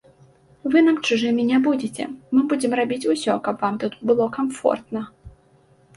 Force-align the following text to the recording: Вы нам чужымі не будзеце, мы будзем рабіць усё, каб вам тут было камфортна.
Вы 0.75 0.81
нам 0.85 0.97
чужымі 1.09 1.43
не 1.49 1.59
будзеце, 1.67 2.03
мы 2.37 2.41
будзем 2.53 2.71
рабіць 2.81 3.09
усё, 3.15 3.37
каб 3.49 3.55
вам 3.67 3.75
тут 3.85 3.93
было 4.11 4.23
камфортна. 4.39 5.07